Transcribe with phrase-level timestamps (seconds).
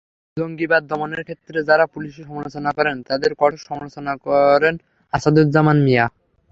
[0.37, 4.75] জঙ্গিবাদ দমনের ক্ষেত্রে যারা পুলিশের সমালোচনা করেন, তাঁদের কঠোর সমালোচনা করেন
[5.13, 6.05] আছাদুজ্জামান মিয়া।